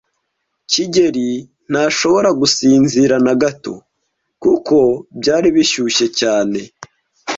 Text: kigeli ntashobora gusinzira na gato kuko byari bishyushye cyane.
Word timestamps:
kigeli 0.71 1.29
ntashobora 1.71 2.29
gusinzira 2.39 3.15
na 3.25 3.33
gato 3.41 3.73
kuko 4.43 4.77
byari 5.19 5.47
bishyushye 5.55 6.05
cyane. 6.19 6.59